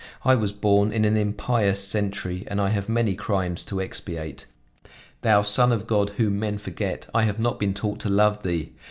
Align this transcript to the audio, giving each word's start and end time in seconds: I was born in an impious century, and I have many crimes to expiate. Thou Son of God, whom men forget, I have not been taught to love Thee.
I 0.25 0.33
was 0.33 0.51
born 0.51 0.91
in 0.91 1.05
an 1.05 1.15
impious 1.15 1.87
century, 1.87 2.43
and 2.47 2.59
I 2.59 2.69
have 2.69 2.89
many 2.89 3.13
crimes 3.13 3.63
to 3.65 3.79
expiate. 3.79 4.47
Thou 5.21 5.43
Son 5.43 5.71
of 5.71 5.85
God, 5.85 6.13
whom 6.17 6.39
men 6.39 6.57
forget, 6.57 7.07
I 7.13 7.21
have 7.25 7.39
not 7.39 7.59
been 7.59 7.75
taught 7.75 7.99
to 7.99 8.09
love 8.09 8.41
Thee. 8.41 8.71